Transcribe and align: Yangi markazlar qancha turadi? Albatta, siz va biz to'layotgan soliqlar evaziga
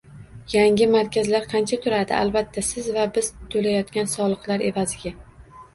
Yangi 0.53 0.87
markazlar 0.95 1.45
qancha 1.51 1.79
turadi? 1.83 2.15
Albatta, 2.23 2.65
siz 2.71 2.91
va 2.99 3.07
biz 3.19 3.33
to'layotgan 3.53 4.13
soliqlar 4.19 4.67
evaziga 4.73 5.17